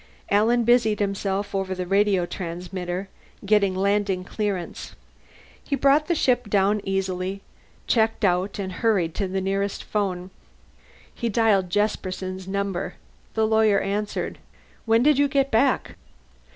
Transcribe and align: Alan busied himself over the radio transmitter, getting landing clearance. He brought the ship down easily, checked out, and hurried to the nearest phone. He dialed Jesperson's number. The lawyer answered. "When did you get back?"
Alan 0.31 0.63
busied 0.63 0.99
himself 0.99 1.53
over 1.53 1.75
the 1.75 1.85
radio 1.85 2.25
transmitter, 2.25 3.07
getting 3.45 3.75
landing 3.75 4.23
clearance. 4.23 4.95
He 5.63 5.75
brought 5.75 6.07
the 6.07 6.15
ship 6.15 6.49
down 6.49 6.81
easily, 6.83 7.43
checked 7.85 8.25
out, 8.25 8.57
and 8.57 8.71
hurried 8.71 9.13
to 9.13 9.27
the 9.27 9.39
nearest 9.41 9.83
phone. 9.83 10.31
He 11.13 11.29
dialed 11.29 11.69
Jesperson's 11.69 12.47
number. 12.47 12.95
The 13.35 13.45
lawyer 13.45 13.79
answered. 13.79 14.39
"When 14.87 15.03
did 15.03 15.19
you 15.19 15.27
get 15.27 15.51
back?" 15.51 15.95